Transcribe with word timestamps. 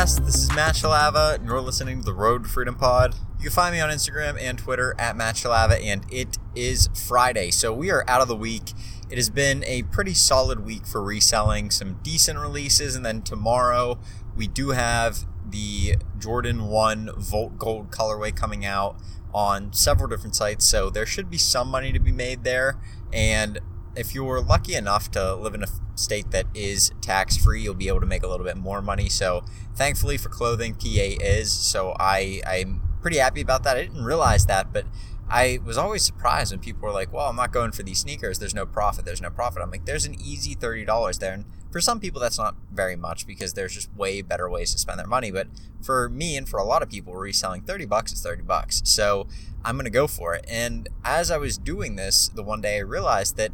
Podcast? 0.00 0.24
This 0.24 0.36
is 0.36 0.54
Matt 0.54 0.76
Shalava, 0.76 1.34
and 1.34 1.44
you're 1.44 1.60
listening 1.60 1.98
to 1.98 2.04
the 2.06 2.14
Road 2.14 2.44
to 2.44 2.48
Freedom 2.48 2.74
Pod. 2.74 3.14
You 3.36 3.44
can 3.44 3.50
find 3.50 3.74
me 3.74 3.82
on 3.82 3.90
Instagram 3.90 4.40
and 4.40 4.56
Twitter 4.56 4.94
at 4.98 5.14
Matt 5.14 5.34
Shalava, 5.34 5.78
and 5.84 6.06
it 6.10 6.38
is 6.54 6.88
Friday, 6.94 7.50
so 7.50 7.74
we 7.74 7.90
are 7.90 8.02
out 8.08 8.22
of 8.22 8.28
the 8.28 8.34
week. 8.34 8.72
It 9.10 9.18
has 9.18 9.28
been 9.28 9.62
a 9.66 9.82
pretty 9.82 10.14
solid 10.14 10.64
week 10.64 10.86
for 10.86 11.02
reselling, 11.02 11.70
some 11.70 12.00
decent 12.02 12.38
releases, 12.38 12.96
and 12.96 13.04
then 13.04 13.20
tomorrow 13.20 13.98
we 14.34 14.46
do 14.46 14.70
have 14.70 15.26
the 15.46 15.96
Jordan 16.18 16.68
1 16.68 17.10
Volt 17.18 17.58
Gold 17.58 17.90
colorway 17.90 18.34
coming 18.34 18.64
out 18.64 18.96
on 19.34 19.70
several 19.74 20.08
different 20.08 20.34
sites, 20.34 20.64
so 20.64 20.88
there 20.88 21.04
should 21.04 21.28
be 21.28 21.36
some 21.36 21.68
money 21.68 21.92
to 21.92 22.00
be 22.00 22.12
made 22.12 22.44
there. 22.44 22.80
And 23.12 23.58
if 23.94 24.14
you're 24.14 24.40
lucky 24.40 24.76
enough 24.76 25.10
to 25.10 25.34
live 25.34 25.54
in 25.54 25.62
a 25.62 25.68
state 26.00 26.30
that 26.30 26.46
is 26.54 26.90
tax 27.00 27.36
free, 27.36 27.62
you'll 27.62 27.74
be 27.74 27.88
able 27.88 28.00
to 28.00 28.06
make 28.06 28.22
a 28.22 28.28
little 28.28 28.46
bit 28.46 28.56
more 28.56 28.82
money. 28.82 29.08
So, 29.08 29.44
thankfully 29.74 30.16
for 30.16 30.28
clothing, 30.28 30.74
PA 30.74 30.86
is. 31.20 31.52
So, 31.52 31.94
I, 31.98 32.42
I'm 32.46 32.82
pretty 33.00 33.18
happy 33.18 33.40
about 33.40 33.62
that. 33.64 33.76
I 33.76 33.82
didn't 33.82 34.04
realize 34.04 34.46
that, 34.46 34.72
but 34.72 34.86
I 35.30 35.60
was 35.64 35.78
always 35.78 36.02
surprised 36.02 36.52
when 36.52 36.58
people 36.58 36.82
were 36.82 36.92
like, 36.92 37.12
well, 37.12 37.28
I'm 37.28 37.36
not 37.36 37.52
going 37.52 37.70
for 37.70 37.84
these 37.84 38.00
sneakers. 38.00 38.40
There's 38.40 38.54
no 38.54 38.66
profit. 38.66 39.04
There's 39.04 39.20
no 39.20 39.30
profit. 39.30 39.62
I'm 39.62 39.70
like, 39.70 39.86
there's 39.86 40.04
an 40.04 40.20
easy 40.20 40.56
$30 40.56 41.18
there. 41.20 41.32
And 41.32 41.44
for 41.70 41.80
some 41.80 42.00
people, 42.00 42.20
that's 42.20 42.38
not 42.38 42.56
very 42.72 42.96
much 42.96 43.28
because 43.28 43.52
there's 43.52 43.74
just 43.74 43.94
way 43.94 44.22
better 44.22 44.50
ways 44.50 44.72
to 44.72 44.78
spend 44.78 44.98
their 44.98 45.06
money. 45.06 45.30
But 45.30 45.46
for 45.80 46.08
me 46.08 46.36
and 46.36 46.48
for 46.48 46.58
a 46.58 46.64
lot 46.64 46.82
of 46.82 46.90
people, 46.90 47.14
reselling 47.14 47.62
30 47.62 47.86
bucks 47.86 48.12
is 48.12 48.22
30 48.22 48.42
bucks. 48.42 48.82
So 48.84 49.28
I'm 49.64 49.76
going 49.76 49.84
to 49.84 49.90
go 49.90 50.08
for 50.08 50.34
it. 50.34 50.44
And 50.48 50.88
as 51.04 51.30
I 51.30 51.36
was 51.36 51.56
doing 51.58 51.94
this, 51.94 52.28
the 52.28 52.42
one 52.42 52.60
day 52.60 52.78
I 52.78 52.80
realized 52.80 53.36
that 53.36 53.52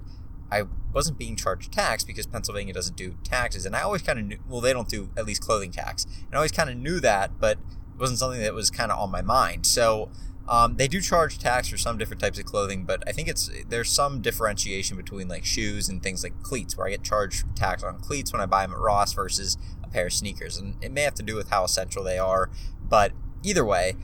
I 0.51 0.65
wasn't 0.93 1.19
being 1.19 1.37
charged 1.37 1.73
tax 1.73 2.05
because 2.05 2.27
Pennsylvania 2.27 2.73
doesn't 2.73 2.97
do 2.97 3.17
taxes. 3.25 3.67
And 3.67 3.77
I 3.77 3.83
always 3.83 4.03
kind 4.03 4.19
of 4.19 4.25
knew, 4.27 4.39
well, 4.49 4.61
they 4.61 4.73
don't 4.73 4.89
do 4.89 5.11
at 5.17 5.27
least 5.27 5.43
clothing 5.43 5.71
tax. 5.73 6.05
And 6.05 6.35
I 6.35 6.37
always 6.37 6.53
kind 6.53 6.71
of 6.71 6.77
knew 6.77 7.01
that, 7.01 7.39
but 7.39 7.59
it 7.59 8.01
wasn't 8.01 8.19
something 8.19 8.41
that 8.41 8.55
was 8.55 8.71
kind 8.71 8.93
of 8.93 8.99
on 8.99 9.11
my 9.11 9.23
mind. 9.23 9.67
So 9.67 10.11
um, 10.49 10.77
they 10.77 10.87
do 10.87 11.01
charge 11.01 11.39
tax 11.39 11.69
for 11.69 11.77
some 11.77 11.99
different 11.99 12.21
types 12.21 12.39
of 12.39 12.45
clothing, 12.45 12.85
but 12.85 13.03
I 13.07 13.13
think 13.13 13.27
it's 13.27 13.51
there's 13.69 13.91
some 13.91 14.23
differentiation 14.23 14.97
between 14.97 15.27
like 15.29 15.45
shoes 15.45 15.89
and 15.89 16.03
things 16.03 16.23
like 16.23 16.41
cleats, 16.43 16.77
where 16.77 16.87
I 16.87 16.91
get 16.91 17.03
charged 17.03 17.45
tax 17.57 17.83
on 17.83 17.99
cleats 17.99 18.33
when 18.33 18.41
I 18.41 18.47
buy 18.47 18.63
them 18.63 18.73
at 18.73 18.79
Ross 18.79 19.13
versus 19.13 19.59
a 19.83 19.89
pair 19.89 20.07
of 20.07 20.13
sneakers, 20.13 20.57
and 20.57 20.77
it 20.83 20.93
may 20.93 21.03
have 21.03 21.15
to 21.15 21.23
do 21.23 21.35
with 21.35 21.51
how 21.51 21.65
essential 21.65 22.05
they 22.05 22.19
are. 22.19 22.51
But 22.81 23.13
either 23.43 23.65
way, 23.65 23.95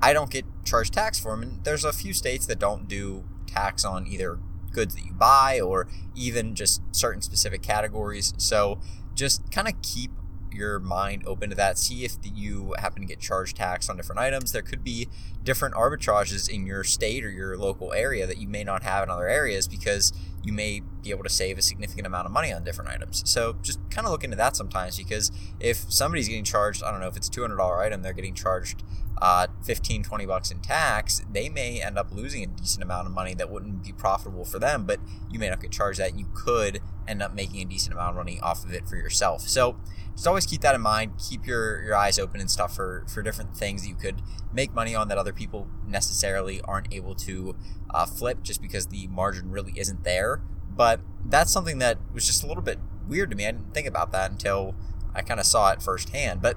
I 0.00 0.12
don't 0.12 0.30
get 0.30 0.44
charged 0.64 0.94
tax 0.94 1.18
for 1.18 1.32
them, 1.32 1.42
and 1.42 1.64
there's 1.64 1.84
a 1.84 1.92
few 1.92 2.12
states 2.12 2.46
that 2.46 2.60
don't 2.60 2.86
do 2.86 3.24
tax 3.48 3.84
on 3.84 4.06
either 4.06 4.38
goods 4.72 4.94
that 4.94 5.04
you 5.04 5.12
buy 5.12 5.60
or 5.60 5.88
even 6.14 6.54
just 6.54 6.82
certain 6.94 7.22
specific 7.22 7.62
categories. 7.62 8.34
So 8.36 8.80
just 9.14 9.50
kind 9.50 9.68
of 9.68 9.80
keep 9.82 10.10
your 10.52 10.78
mind 10.78 11.22
open 11.26 11.50
to 11.50 11.56
that. 11.56 11.78
See 11.78 12.04
if 12.04 12.16
you 12.22 12.74
happen 12.78 13.02
to 13.02 13.06
get 13.06 13.20
charged 13.20 13.56
tax 13.56 13.88
on 13.88 13.96
different 13.96 14.20
items. 14.20 14.52
There 14.52 14.62
could 14.62 14.82
be 14.82 15.08
different 15.42 15.74
arbitrages 15.74 16.48
in 16.48 16.66
your 16.66 16.84
state 16.84 17.24
or 17.24 17.30
your 17.30 17.56
local 17.56 17.92
area 17.92 18.26
that 18.26 18.38
you 18.38 18.48
may 18.48 18.64
not 18.64 18.82
have 18.82 19.04
in 19.04 19.10
other 19.10 19.28
areas 19.28 19.68
because 19.68 20.12
you 20.42 20.52
may 20.52 20.82
be 21.02 21.10
able 21.10 21.24
to 21.24 21.30
save 21.30 21.58
a 21.58 21.62
significant 21.62 22.06
amount 22.06 22.26
of 22.26 22.32
money 22.32 22.52
on 22.52 22.64
different 22.64 22.90
items. 22.90 23.22
So 23.26 23.56
just 23.62 23.78
kind 23.90 24.06
of 24.06 24.12
look 24.12 24.24
into 24.24 24.36
that 24.36 24.56
sometimes 24.56 24.96
because 24.96 25.30
if 25.60 25.90
somebody's 25.92 26.28
getting 26.28 26.44
charged, 26.44 26.82
I 26.82 26.90
don't 26.90 27.00
know 27.00 27.08
if 27.08 27.16
it's 27.16 27.28
a 27.28 27.30
$200 27.30 27.78
item, 27.78 28.02
they're 28.02 28.12
getting 28.12 28.34
charged 28.34 28.82
uh, 29.20 29.46
15, 29.64 30.02
20 30.02 30.26
bucks 30.26 30.50
in 30.50 30.60
tax, 30.60 31.22
they 31.30 31.48
may 31.48 31.82
end 31.82 31.98
up 31.98 32.12
losing 32.12 32.42
a 32.42 32.46
decent 32.46 32.82
amount 32.82 33.06
of 33.06 33.12
money 33.12 33.34
that 33.34 33.50
wouldn't 33.50 33.82
be 33.84 33.92
profitable 33.92 34.44
for 34.44 34.58
them, 34.58 34.84
but 34.84 35.00
you 35.30 35.38
may 35.38 35.48
not 35.48 35.60
get 35.60 35.70
charged 35.70 35.98
that. 35.98 36.10
And 36.10 36.20
you 36.20 36.28
could 36.34 36.80
end 37.06 37.22
up 37.22 37.34
making 37.34 37.60
a 37.60 37.64
decent 37.64 37.94
amount 37.94 38.10
of 38.10 38.16
money 38.16 38.38
off 38.40 38.64
of 38.64 38.72
it 38.72 38.88
for 38.88 38.96
yourself. 38.96 39.42
So 39.42 39.76
just 40.12 40.26
always 40.26 40.46
keep 40.46 40.60
that 40.62 40.74
in 40.74 40.80
mind. 40.80 41.12
Keep 41.18 41.46
your, 41.46 41.82
your 41.82 41.94
eyes 41.94 42.18
open 42.18 42.40
and 42.40 42.50
stuff 42.50 42.74
for, 42.74 43.04
for 43.12 43.22
different 43.22 43.56
things 43.56 43.82
that 43.82 43.88
you 43.88 43.94
could 43.94 44.22
make 44.52 44.74
money 44.74 44.94
on 44.94 45.08
that 45.08 45.18
other 45.18 45.32
people 45.32 45.68
necessarily 45.86 46.60
aren't 46.62 46.92
able 46.92 47.14
to 47.14 47.56
uh, 47.90 48.06
flip 48.06 48.42
just 48.42 48.60
because 48.60 48.88
the 48.88 49.06
margin 49.08 49.50
really 49.50 49.72
isn't 49.76 50.04
there. 50.04 50.42
But 50.70 51.00
that's 51.24 51.52
something 51.52 51.78
that 51.78 51.98
was 52.12 52.26
just 52.26 52.44
a 52.44 52.46
little 52.46 52.62
bit 52.62 52.78
weird 53.08 53.30
to 53.30 53.36
me. 53.36 53.46
I 53.46 53.52
didn't 53.52 53.74
think 53.74 53.86
about 53.86 54.12
that 54.12 54.30
until 54.30 54.74
I 55.14 55.22
kind 55.22 55.40
of 55.40 55.46
saw 55.46 55.72
it 55.72 55.82
firsthand. 55.82 56.42
But 56.42 56.56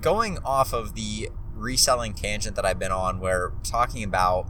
going 0.00 0.38
off 0.44 0.72
of 0.72 0.94
the 0.94 1.28
reselling 1.60 2.14
tangent 2.14 2.56
that 2.56 2.64
I've 2.64 2.78
been 2.78 2.92
on 2.92 3.20
where 3.20 3.52
talking 3.62 4.02
about 4.02 4.48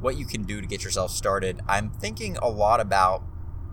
what 0.00 0.16
you 0.16 0.24
can 0.24 0.44
do 0.44 0.60
to 0.60 0.66
get 0.66 0.84
yourself 0.84 1.10
started, 1.10 1.60
I'm 1.68 1.90
thinking 1.90 2.36
a 2.38 2.48
lot 2.48 2.80
about 2.80 3.22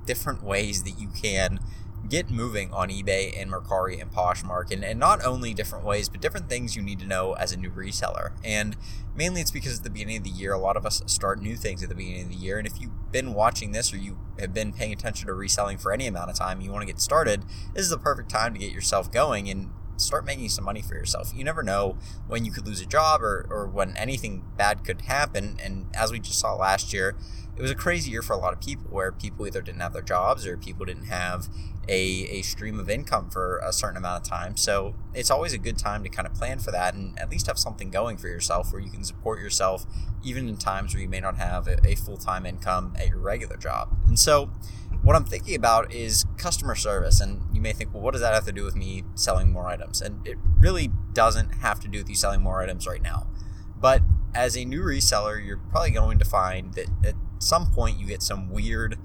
different 0.06 0.44
ways 0.44 0.84
that 0.84 1.00
you 1.00 1.10
can 1.10 1.60
get 2.08 2.30
moving 2.30 2.72
on 2.72 2.90
eBay 2.90 3.40
and 3.40 3.52
Mercari 3.52 4.02
and 4.02 4.12
Poshmark, 4.12 4.72
and, 4.72 4.84
and 4.84 5.00
not 5.00 5.24
only 5.26 5.54
different 5.54 5.84
ways, 5.84 6.08
but 6.08 6.22
different 6.22 6.48
things 6.48 6.76
you 6.76 6.82
need 6.82 7.00
to 7.00 7.06
know 7.06 7.34
as 7.34 7.52
a 7.52 7.58
new 7.58 7.70
reseller. 7.70 8.32
And 8.44 8.78
mainly 9.16 9.42
it's 9.42 9.52
because 9.52 9.80
at 9.80 9.84
the 9.84 9.90
beginning 9.90 10.18
of 10.18 10.24
the 10.24 10.30
year, 10.30 10.54
a 10.54 10.60
lot 10.60 10.78
of 10.78 10.86
us 10.86 11.02
start 11.06 11.42
new 11.42 11.56
things 11.56 11.84
at 11.84 11.90
the 11.90 11.96
beginning 11.96 12.24
of 12.24 12.30
the 12.30 12.36
year. 12.36 12.58
And 12.58 12.68
if 12.68 12.80
you've 12.80 13.12
been 13.12 13.34
watching 13.34 13.72
this 13.72 13.94
or 13.94 13.98
you 13.98 14.18
have 14.40 14.54
been 14.54 14.72
paying 14.72 14.94
attention 14.94 15.28
to 15.28 15.34
reselling 15.34 15.78
for 15.78 15.92
any 15.92 16.08
amount 16.08 16.30
of 16.30 16.38
time, 16.38 16.62
you 16.62 16.72
want 16.72 16.88
to 16.88 16.94
get 16.94 17.02
started, 17.02 17.44
this 17.74 17.84
is 17.84 17.90
the 17.90 17.98
perfect 17.98 18.30
time 18.30 18.54
to 18.54 18.60
get 18.60 18.72
yourself 18.72 19.12
going 19.12 19.50
and 19.50 19.72
start 19.98 20.26
making 20.26 20.50
some 20.50 20.64
money 20.64 20.82
for 20.82 20.96
yourself. 20.96 21.32
You 21.36 21.44
never 21.44 21.64
know 21.64 21.98
when 22.28 22.46
you 22.46 22.52
could 22.52 22.66
lose 22.66 22.82
a 22.82 22.86
job 22.86 23.22
or, 23.22 23.46
or 23.50 23.68
when 23.68 23.96
anything 23.98 24.44
bad 24.58 24.84
could 24.84 25.02
happen. 25.02 25.58
And 25.64 25.88
as 25.94 26.12
we 26.12 26.20
just 26.20 26.40
saw 26.40 26.56
last 26.56 26.94
year, 26.94 27.16
it 27.56 27.62
was 27.62 27.72
a 27.72 27.76
crazy 27.76 28.12
year 28.12 28.22
for 28.22 28.34
a 28.34 28.38
lot 28.38 28.54
of 28.54 28.62
people 28.62 28.86
where 28.90 29.12
people 29.12 29.48
either 29.48 29.62
didn't 29.62 29.82
have 29.82 29.94
their 29.94 30.04
jobs 30.04 30.46
or 30.46 30.58
people 30.58 30.86
didn't 30.86 31.06
have 31.06 31.48
a, 31.88 32.28
a 32.30 32.42
stream 32.44 32.80
of 32.80 32.90
income 32.90 33.30
for 33.30 33.60
a 33.64 33.74
certain 33.74 33.98
amount 33.98 34.22
of 34.22 34.30
time. 34.30 34.58
So 34.58 34.94
it's 35.14 35.32
always 35.32 35.54
a 35.54 35.58
good 35.58 35.78
time 35.78 36.04
to 36.04 36.10
kind 36.10 36.28
of 36.28 36.34
plan 36.34 36.60
for 36.60 36.72
that 36.72 36.94
and 36.94 37.18
at 37.20 37.32
least 37.32 37.48
have 37.48 37.58
something 37.58 37.90
going 37.90 38.18
for 38.18 38.28
yourself 38.28 38.72
where 38.72 38.82
you 38.82 38.92
can 38.92 39.04
support 39.04 39.40
yourself 39.40 39.86
even 40.24 40.48
in 40.48 40.58
times 40.58 40.94
where 40.94 41.02
you 41.02 41.10
may 41.10 41.20
not 41.20 41.38
have 41.38 41.68
a, 41.68 41.78
a 41.86 41.96
full 41.96 42.18
time 42.18 42.46
income 42.46 42.94
at 43.00 43.08
your 43.08 43.20
regular 43.20 43.58
job. 43.58 43.96
And 44.06 44.20
so 44.20 44.52
what 45.02 45.16
I'm 45.16 45.26
thinking 45.26 45.56
about 45.56 45.92
is 45.94 46.26
customer 46.38 46.76
service. 46.76 47.22
And 47.22 47.42
you 47.58 47.62
may 47.62 47.74
think, 47.74 47.92
well, 47.92 48.04
what 48.04 48.12
does 48.12 48.22
that 48.22 48.36
have 48.36 48.46
to 48.46 48.52
do 48.52 48.64
with 48.64 48.76
me 48.76 49.04
selling 49.16 49.52
more 49.52 49.68
items? 49.68 50.00
And 50.00 50.26
it 50.28 50.38
really 50.60 50.92
doesn't 51.14 51.56
have 51.56 51.80
to 51.80 51.88
do 51.88 51.98
with 51.98 52.08
you 52.08 52.16
selling 52.16 52.42
more 52.42 52.62
items 52.62 52.86
right 52.86 53.02
now. 53.02 53.28
But 53.76 54.04
as 54.36 54.56
a 54.56 54.64
new 54.64 54.84
reseller, 54.84 55.44
you're 55.44 55.58
probably 55.58 55.90
going 55.90 56.20
to 56.20 56.26
find 56.26 56.76
that 56.76 56.88
at 57.04 57.16
some 57.40 57.66
point 57.74 58.00
you 58.00 58.06
get 58.06 58.22
some 58.22 58.52
weird, 58.52 59.00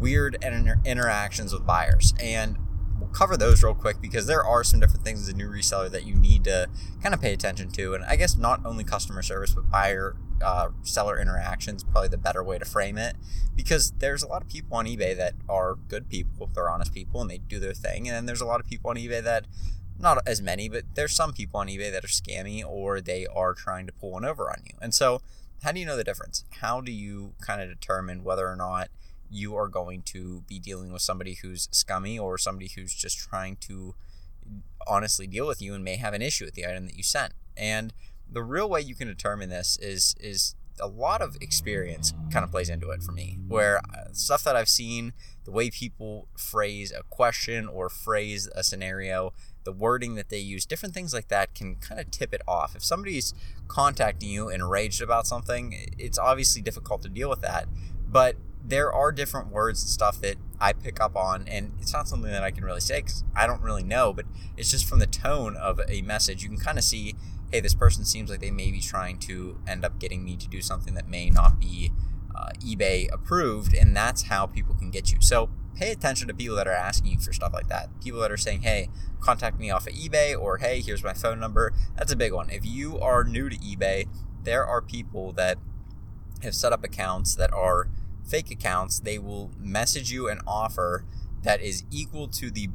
weird 0.00 0.38
inter- 0.40 0.80
interactions 0.86 1.52
with 1.52 1.66
buyers. 1.66 2.14
And 2.18 2.56
we'll 2.98 3.10
cover 3.10 3.36
those 3.36 3.62
real 3.62 3.74
quick 3.74 4.00
because 4.00 4.26
there 4.26 4.42
are 4.42 4.64
some 4.64 4.80
different 4.80 5.04
things 5.04 5.20
as 5.20 5.28
a 5.28 5.36
new 5.36 5.50
reseller 5.50 5.90
that 5.90 6.06
you 6.06 6.14
need 6.14 6.44
to 6.44 6.68
kind 7.02 7.14
of 7.14 7.20
pay 7.20 7.34
attention 7.34 7.68
to. 7.72 7.92
And 7.92 8.04
I 8.04 8.16
guess 8.16 8.38
not 8.38 8.64
only 8.64 8.84
customer 8.84 9.20
service, 9.20 9.52
but 9.52 9.68
buyer 9.68 10.16
uh, 10.42 10.68
seller 10.82 11.20
interactions 11.20 11.84
probably 11.84 12.08
the 12.08 12.18
better 12.18 12.42
way 12.42 12.58
to 12.58 12.64
frame 12.64 12.98
it. 12.98 13.16
Because 13.54 13.92
there's 13.98 14.22
a 14.22 14.28
lot 14.28 14.42
of 14.42 14.48
people 14.48 14.76
on 14.76 14.86
ebay 14.86 15.16
that 15.16 15.34
are 15.48 15.74
good 15.74 16.08
people 16.08 16.48
they're 16.54 16.70
honest 16.70 16.94
people 16.94 17.20
and 17.20 17.30
they 17.30 17.38
do 17.38 17.58
their 17.58 17.74
thing. 17.74 18.08
And 18.08 18.14
then 18.14 18.26
there's 18.26 18.40
a 18.40 18.46
lot 18.46 18.60
of 18.60 18.66
people 18.66 18.90
on 18.90 18.96
ebay 18.96 19.22
that 19.22 19.46
not 20.00 20.18
as 20.26 20.40
many 20.40 20.68
but 20.68 20.84
there's 20.94 21.14
some 21.14 21.32
people 21.32 21.58
on 21.58 21.66
ebay 21.66 21.90
that 21.90 22.04
are 22.04 22.08
scammy 22.08 22.64
or 22.64 23.00
they 23.00 23.26
are 23.26 23.52
trying 23.52 23.86
to 23.86 23.92
pull 23.92 24.12
one 24.12 24.24
over 24.24 24.48
on 24.48 24.62
you. 24.64 24.74
And 24.80 24.94
so 24.94 25.20
how 25.62 25.72
do 25.72 25.80
you 25.80 25.86
know 25.86 25.96
the 25.96 26.04
difference? 26.04 26.44
How 26.60 26.80
do 26.80 26.92
you 26.92 27.34
kind 27.40 27.60
of 27.60 27.68
determine 27.68 28.22
whether 28.22 28.48
or 28.48 28.56
not 28.56 28.88
you 29.30 29.56
are 29.56 29.68
going 29.68 30.02
to 30.02 30.42
be 30.48 30.58
dealing 30.58 30.92
with 30.92 31.02
somebody 31.02 31.34
who's 31.34 31.68
scummy 31.70 32.18
or 32.18 32.38
somebody 32.38 32.70
who's 32.74 32.94
just 32.94 33.18
trying 33.18 33.56
to 33.56 33.94
honestly 34.86 35.26
deal 35.26 35.46
with 35.46 35.60
you 35.60 35.74
and 35.74 35.84
may 35.84 35.96
have 35.96 36.14
an 36.14 36.22
issue 36.22 36.44
with 36.44 36.54
the 36.54 36.64
item 36.64 36.86
that 36.86 36.96
you 36.96 37.02
sent? 37.02 37.32
And 37.56 37.92
the 38.30 38.42
real 38.42 38.68
way 38.68 38.80
you 38.80 38.94
can 38.94 39.08
determine 39.08 39.48
this 39.48 39.78
is 39.80 40.14
is 40.20 40.54
a 40.80 40.86
lot 40.86 41.20
of 41.20 41.36
experience 41.40 42.12
kind 42.32 42.44
of 42.44 42.50
plays 42.50 42.68
into 42.68 42.90
it 42.90 43.02
for 43.02 43.10
me 43.12 43.38
where 43.48 43.78
uh, 43.78 44.12
stuff 44.12 44.44
that 44.44 44.54
i've 44.54 44.68
seen 44.68 45.12
the 45.44 45.50
way 45.50 45.70
people 45.70 46.28
phrase 46.36 46.92
a 46.92 47.02
question 47.04 47.66
or 47.66 47.88
phrase 47.88 48.48
a 48.54 48.62
scenario 48.62 49.32
the 49.64 49.72
wording 49.72 50.14
that 50.14 50.28
they 50.28 50.38
use 50.38 50.64
different 50.64 50.94
things 50.94 51.12
like 51.12 51.28
that 51.28 51.54
can 51.54 51.74
kind 51.76 52.00
of 52.00 52.10
tip 52.10 52.32
it 52.32 52.40
off 52.46 52.76
if 52.76 52.84
somebody's 52.84 53.34
contacting 53.66 54.30
you 54.30 54.48
enraged 54.48 55.02
about 55.02 55.26
something 55.26 55.74
it's 55.98 56.18
obviously 56.18 56.62
difficult 56.62 57.02
to 57.02 57.08
deal 57.08 57.28
with 57.28 57.40
that 57.40 57.66
but 58.06 58.36
there 58.68 58.92
are 58.92 59.10
different 59.12 59.48
words 59.48 59.82
and 59.82 59.88
stuff 59.88 60.20
that 60.20 60.36
I 60.60 60.72
pick 60.72 61.00
up 61.00 61.16
on, 61.16 61.46
and 61.48 61.72
it's 61.80 61.92
not 61.92 62.08
something 62.08 62.30
that 62.30 62.42
I 62.42 62.50
can 62.50 62.64
really 62.64 62.80
say 62.80 63.00
because 63.00 63.24
I 63.34 63.46
don't 63.46 63.62
really 63.62 63.82
know, 63.82 64.12
but 64.12 64.26
it's 64.56 64.70
just 64.70 64.86
from 64.86 64.98
the 64.98 65.06
tone 65.06 65.56
of 65.56 65.80
a 65.88 66.02
message. 66.02 66.42
You 66.42 66.48
can 66.48 66.58
kind 66.58 66.76
of 66.76 66.84
see 66.84 67.14
hey, 67.50 67.60
this 67.60 67.74
person 67.74 68.04
seems 68.04 68.30
like 68.30 68.40
they 68.40 68.50
may 68.50 68.70
be 68.70 68.80
trying 68.80 69.18
to 69.18 69.58
end 69.66 69.84
up 69.84 69.98
getting 69.98 70.24
me 70.24 70.36
to 70.36 70.48
do 70.48 70.60
something 70.60 70.94
that 70.94 71.08
may 71.08 71.30
not 71.30 71.58
be 71.58 71.92
uh, 72.34 72.50
eBay 72.60 73.12
approved, 73.12 73.74
and 73.74 73.96
that's 73.96 74.24
how 74.24 74.46
people 74.46 74.74
can 74.74 74.90
get 74.90 75.12
you. 75.12 75.18
So 75.20 75.50
pay 75.74 75.90
attention 75.92 76.28
to 76.28 76.34
people 76.34 76.56
that 76.56 76.66
are 76.66 76.72
asking 76.72 77.12
you 77.12 77.18
for 77.18 77.32
stuff 77.32 77.52
like 77.52 77.68
that. 77.68 77.88
People 78.02 78.20
that 78.20 78.30
are 78.30 78.36
saying, 78.36 78.62
hey, 78.62 78.90
contact 79.20 79.58
me 79.58 79.70
off 79.70 79.86
of 79.86 79.94
eBay, 79.94 80.38
or 80.38 80.58
hey, 80.58 80.80
here's 80.80 81.02
my 81.02 81.14
phone 81.14 81.40
number. 81.40 81.72
That's 81.96 82.12
a 82.12 82.16
big 82.16 82.32
one. 82.32 82.50
If 82.50 82.66
you 82.66 82.98
are 82.98 83.24
new 83.24 83.48
to 83.48 83.56
eBay, 83.56 84.06
there 84.44 84.66
are 84.66 84.82
people 84.82 85.32
that 85.32 85.58
have 86.42 86.54
set 86.54 86.72
up 86.72 86.84
accounts 86.84 87.34
that 87.34 87.52
are 87.52 87.88
fake 88.24 88.50
accounts. 88.50 89.00
They 89.00 89.18
will 89.18 89.50
message 89.58 90.12
you 90.12 90.28
an 90.28 90.40
offer 90.46 91.04
that 91.42 91.60
is 91.60 91.84
equal 91.90 92.28
to 92.28 92.50
the 92.50 92.68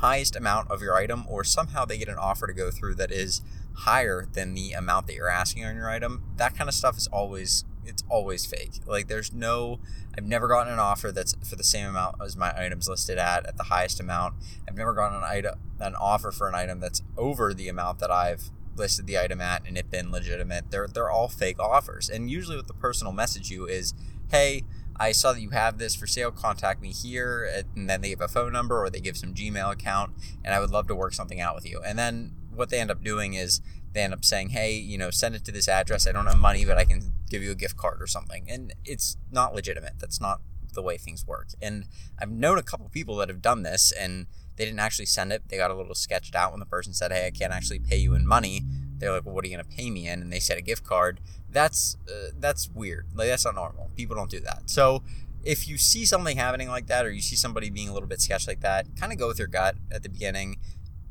highest 0.00 0.36
amount 0.36 0.70
of 0.70 0.82
your 0.82 0.94
item, 0.94 1.24
or 1.28 1.44
somehow 1.44 1.84
they 1.84 1.98
get 1.98 2.08
an 2.08 2.18
offer 2.18 2.46
to 2.46 2.52
go 2.52 2.70
through 2.70 2.96
that 2.96 3.10
is 3.10 3.40
higher 3.80 4.26
than 4.32 4.54
the 4.54 4.72
amount 4.72 5.06
that 5.06 5.14
you're 5.14 5.28
asking 5.28 5.64
on 5.64 5.76
your 5.76 5.90
item, 5.90 6.22
that 6.36 6.56
kind 6.56 6.68
of 6.68 6.74
stuff 6.74 6.96
is 6.96 7.06
always 7.08 7.64
it's 7.84 8.02
always 8.08 8.44
fake. 8.44 8.80
Like 8.86 9.08
there's 9.08 9.32
no 9.32 9.80
I've 10.16 10.24
never 10.24 10.48
gotten 10.48 10.72
an 10.72 10.78
offer 10.78 11.12
that's 11.12 11.36
for 11.48 11.56
the 11.56 11.64
same 11.64 11.86
amount 11.86 12.16
as 12.22 12.36
my 12.36 12.52
items 12.56 12.88
listed 12.88 13.18
at 13.18 13.46
at 13.46 13.56
the 13.56 13.64
highest 13.64 14.00
amount. 14.00 14.34
I've 14.68 14.76
never 14.76 14.92
gotten 14.94 15.18
an 15.18 15.24
item 15.24 15.54
an 15.78 15.94
offer 15.94 16.32
for 16.32 16.48
an 16.48 16.54
item 16.54 16.80
that's 16.80 17.02
over 17.16 17.54
the 17.54 17.68
amount 17.68 17.98
that 18.00 18.10
I've 18.10 18.50
listed 18.76 19.06
the 19.06 19.18
item 19.18 19.40
at 19.40 19.62
and 19.66 19.76
it 19.76 19.90
been 19.90 20.10
legitimate. 20.10 20.70
They're 20.70 20.88
they're 20.88 21.10
all 21.10 21.28
fake 21.28 21.60
offers. 21.60 22.08
And 22.08 22.30
usually 22.30 22.56
what 22.56 22.66
the 22.66 22.74
personal 22.74 23.12
message 23.12 23.50
you 23.50 23.66
is, 23.66 23.94
"Hey, 24.30 24.64
I 24.98 25.12
saw 25.12 25.32
that 25.32 25.40
you 25.40 25.50
have 25.50 25.78
this 25.78 25.94
for 25.94 26.06
sale. 26.06 26.30
Contact 26.30 26.80
me 26.80 26.92
here." 26.92 27.44
And 27.74 27.88
then 27.88 28.00
they 28.00 28.10
give 28.10 28.20
a 28.20 28.28
phone 28.28 28.52
number 28.52 28.82
or 28.82 28.90
they 28.90 29.00
give 29.00 29.16
some 29.16 29.34
Gmail 29.34 29.72
account, 29.72 30.12
and 30.44 30.54
I 30.54 30.60
would 30.60 30.70
love 30.70 30.88
to 30.88 30.94
work 30.94 31.14
something 31.14 31.40
out 31.40 31.54
with 31.54 31.66
you. 31.68 31.80
And 31.84 31.98
then 31.98 32.32
what 32.56 32.70
they 32.70 32.80
end 32.80 32.90
up 32.90 33.02
doing 33.02 33.34
is 33.34 33.60
they 33.92 34.02
end 34.02 34.12
up 34.12 34.24
saying, 34.24 34.50
"Hey, 34.50 34.74
you 34.74 34.98
know, 34.98 35.10
send 35.10 35.34
it 35.34 35.44
to 35.46 35.52
this 35.52 35.68
address. 35.68 36.06
I 36.06 36.12
don't 36.12 36.26
have 36.26 36.38
money, 36.38 36.64
but 36.64 36.78
I 36.78 36.84
can 36.84 37.14
give 37.28 37.42
you 37.42 37.50
a 37.50 37.54
gift 37.54 37.76
card 37.76 38.02
or 38.02 38.06
something." 38.06 38.48
And 38.48 38.72
it's 38.84 39.16
not 39.30 39.54
legitimate. 39.54 39.94
That's 39.98 40.20
not 40.20 40.40
the 40.74 40.82
way 40.82 40.98
things 40.98 41.26
work. 41.26 41.48
And 41.60 41.86
I've 42.20 42.30
known 42.30 42.58
a 42.58 42.62
couple 42.62 42.88
people 42.88 43.16
that 43.16 43.28
have 43.28 43.42
done 43.42 43.62
this 43.62 43.92
and 43.92 44.26
they 44.56 44.64
didn't 44.64 44.80
actually 44.80 45.06
send 45.06 45.32
it. 45.32 45.42
They 45.48 45.56
got 45.56 45.70
a 45.70 45.74
little 45.74 45.94
sketched 45.94 46.34
out 46.34 46.52
when 46.52 46.60
the 46.60 46.66
person 46.66 46.94
said, 46.94 47.12
"Hey, 47.12 47.26
I 47.26 47.30
can't 47.30 47.52
actually 47.52 47.78
pay 47.78 47.96
you 47.96 48.14
in 48.14 48.26
money." 48.26 48.64
They're 48.98 49.12
like, 49.12 49.26
"Well, 49.26 49.34
what 49.34 49.44
are 49.44 49.48
you 49.48 49.56
going 49.56 49.68
to 49.68 49.76
pay 49.76 49.90
me 49.90 50.08
in?" 50.08 50.22
And 50.22 50.32
they 50.32 50.40
said 50.40 50.56
a 50.56 50.62
gift 50.62 50.84
card. 50.84 51.20
That's 51.50 51.96
uh, 52.08 52.30
that's 52.38 52.68
weird. 52.70 53.06
Like 53.14 53.28
that's 53.28 53.44
not 53.44 53.54
normal. 53.54 53.90
People 53.96 54.16
don't 54.16 54.30
do 54.30 54.40
that. 54.40 54.70
So 54.70 55.02
if 55.44 55.68
you 55.68 55.78
see 55.78 56.04
something 56.04 56.36
happening 56.36 56.68
like 56.68 56.86
that, 56.88 57.06
or 57.06 57.10
you 57.10 57.22
see 57.22 57.36
somebody 57.36 57.70
being 57.70 57.88
a 57.88 57.92
little 57.94 58.08
bit 58.08 58.20
sketched 58.20 58.48
like 58.48 58.60
that, 58.60 58.86
kind 58.96 59.12
of 59.12 59.18
go 59.18 59.28
with 59.28 59.38
your 59.38 59.48
gut 59.48 59.76
at 59.92 60.02
the 60.02 60.08
beginning. 60.08 60.56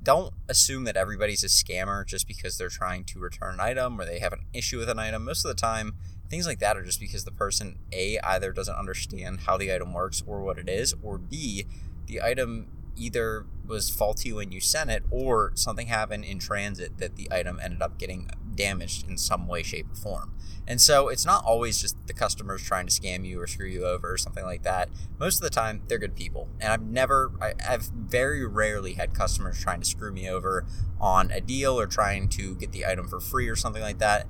Don't 0.06 0.36
assume 0.48 0.84
that 0.84 0.96
everybody's 0.96 1.44
a 1.44 1.48
scammer 1.48 2.06
just 2.06 2.28
because 2.28 2.60
they're 2.60 2.70
trying 2.70 3.06
to 3.06 3.18
return 3.18 3.56
an 3.56 3.60
item 3.60 4.00
or 4.00 4.06
they 4.06 4.20
have 4.20 4.34
an 4.34 4.46
issue 4.54 4.78
with 4.78 4.88
an 4.88 5.00
item. 5.00 5.26
Most 5.26 5.44
of 5.44 5.50
the 5.50 5.60
time, 5.60 5.96
things 6.30 6.46
like 6.46 6.60
that 6.60 6.78
are 6.78 6.84
just 6.84 7.00
because 7.00 7.26
the 7.26 7.32
person 7.32 7.80
a 7.92 8.20
either 8.20 8.54
doesn't 8.54 8.76
understand 8.76 9.40
how 9.48 9.58
the 9.58 9.74
item 9.74 9.94
works 9.94 10.22
or 10.28 10.42
what 10.42 10.60
it 10.60 10.70
is, 10.70 10.94
or 11.02 11.18
b 11.18 11.66
the 12.06 12.22
item 12.22 12.68
either 12.96 13.46
was 13.66 13.90
faulty 13.90 14.32
when 14.32 14.52
you 14.52 14.60
sent 14.60 14.90
it 14.90 15.04
or 15.10 15.52
something 15.56 15.88
happened 15.88 16.24
in 16.24 16.40
transit 16.40 16.98
that 16.98 17.16
the 17.16 17.28
item 17.32 17.60
ended 17.62 17.82
up 17.82 17.98
getting 17.98 18.30
damaged 18.56 19.08
in 19.08 19.18
some 19.18 19.48
way, 19.48 19.64
shape, 19.64 19.92
or 19.92 19.96
form. 19.96 20.34
And 20.68 20.82
so 20.82 21.10
it's 21.10 21.26
not 21.26 21.44
always 21.46 21.80
just 21.80 21.96
the 22.08 22.14
customers 22.14 22.64
trying 22.64 22.88
to 22.88 22.92
scam 22.92 23.26
you 23.26 23.40
or 23.40 23.48
screw 23.48 23.68
you 23.68 23.86
over 23.86 24.14
or 24.14 24.18
something 24.18 24.44
like 24.44 24.64
that. 24.64 24.90
Most 25.20 25.36
of 25.36 25.42
the 25.42 25.50
time, 25.50 25.84
they're 25.88 26.00
good 26.00 26.16
people. 26.16 26.50
And 26.60 26.72
I've 26.72 26.82
never, 26.82 27.32
I, 27.40 27.54
have 27.60 27.84
very 27.84 28.46
rarely 28.46 28.94
had 28.94 29.14
customers 29.14 29.60
trying 29.62 29.82
to 29.82 29.86
screw 29.86 30.12
me 30.12 30.28
over 30.28 30.66
on 31.00 31.30
a 31.32 31.42
deal 31.42 31.80
or 31.80 31.86
trying 31.86 32.30
to 32.30 32.56
get 32.56 32.72
the 32.72 32.86
item 32.86 33.08
for 33.08 33.20
free 33.20 33.48
or 33.48 33.56
something 33.56 33.84
like 33.84 34.00
that. 34.00 34.28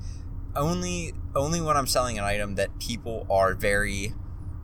Only, 0.56 1.14
only 1.36 1.62
when 1.62 1.78
I'm 1.78 1.88
selling 1.88 2.18
an 2.18 2.26
item 2.26 2.56
that 2.56 2.80
people 2.80 3.26
are 3.30 3.54
very 3.54 4.14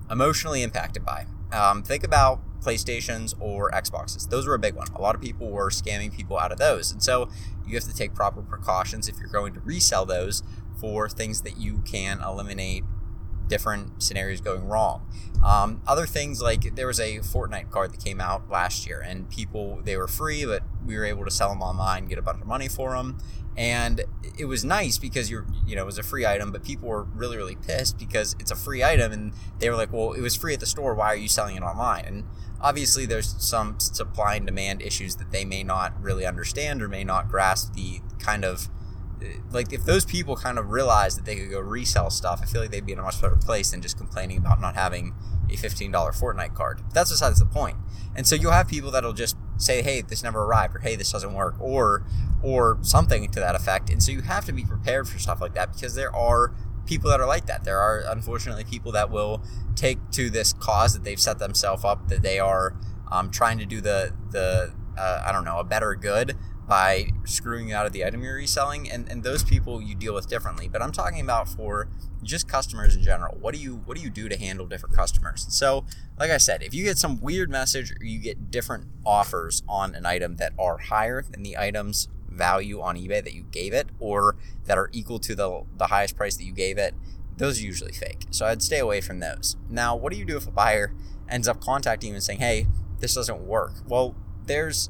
emotionally 0.10 0.64
impacted 0.64 1.06
by. 1.06 1.26
Um, 1.52 1.84
think 1.84 2.04
about 2.04 2.42
PlayStations 2.62 3.34
or 3.40 3.72
Xboxes. 3.72 4.30
Those 4.30 4.48
were 4.48 4.54
a 4.54 4.60
big 4.60 4.76
one. 4.76 4.88
A 4.96 5.02
lot 5.02 5.16
of 5.16 5.22
people 5.22 5.50
were 5.50 5.70
scamming 5.70 6.16
people 6.16 6.38
out 6.38 6.52
of 6.52 6.58
those. 6.58 6.92
And 6.92 7.02
so 7.02 7.30
you 7.66 7.76
have 7.76 7.84
to 7.86 7.94
take 7.94 8.14
proper 8.14 8.42
precautions 8.42 9.08
if 9.08 9.18
you're 9.18 9.30
going 9.30 9.54
to 9.54 9.60
resell 9.62 10.06
those 10.06 10.44
for 10.80 11.10
things 11.10 11.42
that 11.42 11.58
you 11.58 11.82
can 11.86 12.22
eliminate 12.22 12.84
different 13.48 14.02
scenarios 14.02 14.40
going 14.40 14.66
wrong. 14.66 15.06
Um, 15.46 15.82
other 15.86 16.06
things 16.06 16.42
like 16.42 16.76
there 16.76 16.88
was 16.88 17.00
a 17.00 17.20
Fortnite 17.20 17.70
card 17.70 17.92
that 17.92 18.04
came 18.04 18.22
out 18.22 18.50
last 18.50 18.88
year, 18.88 19.02
and 19.06 19.30
people 19.30 19.82
they 19.84 19.98
were 19.98 20.08
free, 20.08 20.46
but 20.46 20.64
we 20.86 20.98
were 20.98 21.06
able 21.06 21.26
to 21.26 21.32
sell 21.32 21.50
them 21.50 21.62
online, 21.62 22.08
get 22.08 22.18
a 22.18 22.22
bunch 22.22 22.42
of 22.42 22.48
money 22.48 22.68
for 22.68 22.96
them, 22.96 23.20
and 23.58 24.02
it 24.38 24.46
was 24.46 24.64
nice 24.64 24.98
because 24.98 25.30
you're 25.30 25.46
you 25.66 25.76
know 25.76 25.84
it 25.84 25.86
was 25.86 25.98
a 25.98 26.04
free 26.04 26.26
item, 26.26 26.52
but 26.52 26.64
people 26.64 26.88
were 26.90 27.04
really 27.04 27.38
really 27.38 27.56
pissed 27.56 27.98
because 27.98 28.36
it's 28.40 28.52
a 28.52 28.56
free 28.56 28.84
item, 28.84 29.12
and 29.12 29.34
they 29.60 29.70
were 29.70 29.76
like, 29.76 29.92
well, 29.94 30.14
it 30.14 30.22
was 30.22 30.36
free 30.36 30.54
at 30.54 30.60
the 30.60 30.66
store, 30.66 30.94
why 30.94 31.08
are 31.08 31.16
you 31.16 31.28
selling 31.28 31.56
it 31.56 31.64
online? 31.64 32.06
And 32.06 32.24
obviously 32.62 33.06
there's 33.06 33.36
some 33.40 33.80
supply 33.80 34.36
and 34.36 34.46
demand 34.46 34.82
issues 34.82 35.16
that 35.16 35.32
they 35.32 35.44
may 35.44 35.64
not 35.64 35.94
really 36.02 36.26
understand 36.26 36.82
or 36.82 36.88
may 36.88 37.04
not 37.04 37.28
grasp 37.28 37.74
the 37.74 38.00
kind 38.20 38.46
of 38.46 38.70
eh, 39.22 39.34
like 39.52 39.74
if 39.74 39.84
those 39.84 40.06
people 40.06 40.36
kind 40.36 40.60
of 40.60 40.70
realized 40.70 41.18
that 41.18 41.26
they 41.26 41.36
could 41.36 41.50
go 41.50 41.60
resell 41.60 42.10
stuff, 42.10 42.40
I 42.42 42.46
feel 42.46 42.62
like 42.62 42.72
they'd 42.72 42.86
be 42.86 42.94
in 42.94 43.00
a 43.00 43.04
much 43.04 43.20
better 43.22 43.36
place 43.36 43.72
than 43.72 43.82
just 43.82 43.98
complaining 43.98 44.38
about 44.38 44.62
not 44.62 44.76
having 44.76 45.14
a 45.52 45.58
$15 45.58 45.92
Fortnite 45.92 46.56
card. 46.56 46.82
That's 46.94 47.12
besides 47.12 47.40
the 47.40 47.46
point. 47.46 47.78
And 48.16 48.28
so 48.28 48.36
you'll 48.36 48.52
have 48.52 48.68
people 48.68 48.92
that'll 48.92 49.14
just 49.14 49.38
say, 49.58 49.82
"Hey, 49.82 50.02
this 50.02 50.24
never 50.24 50.44
arrived," 50.44 50.76
or 50.76 50.80
"Hey, 50.80 50.96
this 50.96 51.12
doesn't 51.12 51.34
work," 51.34 51.56
or 51.60 52.04
or 52.44 52.78
something 52.82 53.30
to 53.30 53.40
that 53.40 53.56
effect. 53.56 53.90
And 53.90 54.02
so 54.02 54.12
you 54.12 54.22
have 54.22 54.46
to 54.46 54.52
be 54.52 54.66
prepared 54.66 55.08
for 55.08 55.20
stuff 55.20 55.40
like 55.40 55.54
that 55.54 55.74
because 55.74 55.96
there 55.96 56.14
are 56.16 56.54
people 56.86 57.10
that 57.10 57.22
are 57.22 57.28
like 57.28 57.46
that. 57.46 57.64
There 57.64 57.80
are 57.80 58.04
unfortunately 58.08 58.64
people 58.64 58.92
that 58.94 59.10
will 59.10 59.42
take 59.76 59.98
to 60.12 60.30
this 60.30 60.54
cause 60.54 60.94
that 60.94 61.04
they've 61.04 61.20
set 61.20 61.40
themselves 61.40 61.86
up 61.86 62.10
that 62.10 62.22
they 62.22 62.40
are 62.40 62.76
um, 63.12 63.30
trying 63.32 63.58
to 63.60 63.66
do 63.66 63.82
the 63.82 64.14
the 64.32 64.74
uh, 64.98 65.24
I 65.26 65.32
don't 65.32 65.46
know 65.46 65.60
a 65.60 65.64
better 65.64 65.96
good 65.96 66.36
by 66.68 67.08
screwing 67.26 67.74
out 67.74 67.86
of 67.86 67.92
the 67.92 68.06
item 68.06 68.24
you're 68.24 68.36
reselling 68.36 68.90
and, 68.90 69.10
and 69.10 69.24
those 69.24 69.44
people 69.44 69.82
you 69.82 69.96
deal 69.96 70.14
with 70.14 70.28
differently. 70.28 70.68
But 70.68 70.82
i'm 70.82 70.92
talking 70.92 71.22
about 71.22 71.50
for 71.50 71.88
just 72.24 72.48
customers 72.48 72.96
in 72.96 73.02
general. 73.02 73.36
What 73.40 73.54
do 73.54 73.60
you 73.60 73.82
what 73.86 73.98
do 73.98 74.04
you 74.04 74.10
do 74.10 74.30
to 74.30 74.38
handle 74.38 74.66
different 74.68 74.96
customers? 74.96 75.48
So 75.50 75.86
like 76.18 76.32
i 76.32 76.38
said 76.38 76.62
if 76.64 76.74
you 76.74 76.84
get 76.84 76.98
some 76.98 77.20
weird 77.20 77.50
message 77.50 77.92
or 77.92 78.04
you 78.04 78.20
get 78.20 78.52
different 78.52 78.86
offers 79.06 79.64
on 79.68 79.96
an 79.96 80.06
item 80.06 80.36
that 80.38 80.54
are 80.60 80.78
higher 80.78 81.24
than 81.24 81.44
the 81.44 81.58
item's 81.58 82.08
value 82.30 82.80
on 82.80 82.96
ebay 82.96 83.24
that 83.24 83.34
you 83.34 83.44
gave 83.52 83.74
it 83.74 83.88
or 84.00 84.38
that 84.66 84.78
are 84.78 84.90
equal 84.94 85.20
to 85.20 85.36
the, 85.36 85.64
the 85.78 85.88
highest 85.88 86.16
price 86.16 86.38
that 86.38 86.46
you 86.46 86.54
gave 86.54 86.78
it 86.78 86.94
those 87.38 87.60
are 87.60 87.64
usually 87.64 87.92
fake. 87.92 88.26
So 88.30 88.46
i'd 88.46 88.62
stay 88.62 88.80
away 88.80 89.02
from 89.02 89.20
those. 89.20 89.58
Now 89.70 89.96
what 89.96 90.14
do 90.14 90.20
you 90.20 90.26
do 90.26 90.38
if 90.38 90.48
a 90.48 90.52
buyer 90.52 90.94
ends 91.28 91.48
up 91.48 91.60
contacting 91.60 92.10
you 92.10 92.16
and 92.16 92.24
saying 92.24 92.40
hey 92.40 92.68
this 93.00 93.16
doesn't 93.16 93.42
work. 93.42 93.74
Well 93.88 94.16
there's 94.46 94.90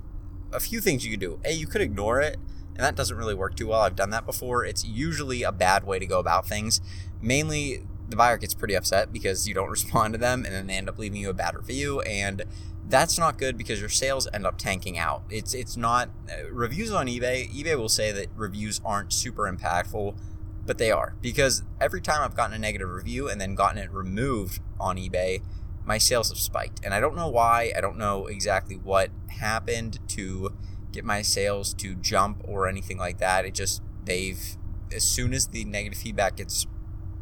a 0.53 0.60
few 0.60 0.81
things 0.81 1.05
you 1.05 1.12
could 1.12 1.20
do. 1.20 1.39
A, 1.46 1.51
you 1.53 1.67
could 1.67 1.81
ignore 1.81 2.22
it, 2.22 2.38
and 2.75 2.79
that 2.79 2.96
doesn't 2.96 3.17
really 3.17 3.34
work 3.34 3.55
too 3.55 3.67
well. 3.67 3.81
I've 3.81 3.96
done 3.96 4.10
that 4.12 4.25
before. 4.25 4.65
It's 4.65 4.86
usually 4.86 5.43
a 5.43 5.51
bad 5.51 5.86
way 5.86 6.00
to 6.00 6.05
go 6.05 6.20
about 6.20 6.48
things. 6.48 6.81
Mainly, 7.22 7.84
the 8.10 8.15
buyer 8.15 8.38
gets 8.38 8.53
pretty 8.53 8.75
upset 8.75 9.12
because 9.12 9.48
you 9.48 9.53
don't 9.53 9.70
respond 9.77 10.13
to 10.13 10.17
them, 10.17 10.46
and 10.46 10.53
then 10.53 10.67
they 10.67 10.75
end 10.75 10.89
up 10.89 10.98
leaving 10.98 11.22
you 11.22 11.29
a 11.29 11.34
bad 11.34 11.55
review, 11.55 12.01
and 12.01 12.43
that's 12.88 13.17
not 13.17 13.38
good 13.38 13.58
because 13.58 13.79
your 13.79 13.89
sales 13.89 14.27
end 14.34 14.46
up 14.46 14.58
tanking 14.58 14.98
out. 14.98 15.24
It's 15.29 15.53
it's 15.53 15.77
not 15.77 16.10
uh, 16.29 16.51
reviews 16.51 16.91
on 16.91 17.08
eBay. 17.08 17.50
eBay 17.51 17.77
will 17.77 17.89
say 17.89 18.12
that 18.12 18.27
reviews 18.36 18.81
aren't 18.84 19.13
super 19.13 19.51
impactful, 19.51 20.15
but 20.65 20.77
they 20.77 20.91
are 20.91 21.15
because 21.22 21.63
every 21.79 22.01
time 22.01 22.22
I've 22.22 22.36
gotten 22.36 22.53
a 22.53 22.60
negative 22.60 22.89
review 22.89 23.29
and 23.29 23.39
then 23.39 23.55
gotten 23.55 23.77
it 23.77 23.91
removed 23.91 24.60
on 24.79 24.98
eBay, 24.98 25.41
my 25.91 25.98
sales 25.98 26.29
have 26.29 26.38
spiked. 26.38 26.79
And 26.86 26.93
I 26.93 27.01
don't 27.01 27.17
know 27.17 27.27
why. 27.27 27.74
I 27.75 27.81
don't 27.81 27.98
know 27.98 28.27
exactly 28.27 28.77
what 28.77 29.10
happened 29.27 30.00
to 30.10 30.51
get 30.93 31.03
my 31.03 31.21
sales 31.21 31.74
to 31.74 31.95
jump 31.95 32.41
or 32.45 32.65
anything 32.65 32.98
like 32.98 33.17
that. 33.17 33.43
It 33.43 33.53
just, 33.53 33.81
they've, 34.05 34.41
as 34.95 35.03
soon 35.03 35.33
as 35.33 35.48
the 35.48 35.65
negative 35.65 36.00
feedback 36.00 36.38
gets 36.38 36.65